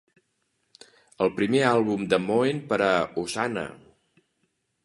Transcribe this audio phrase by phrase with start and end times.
[1.25, 2.91] El primer àlbum de Moen per a
[3.23, 3.67] Hosanna!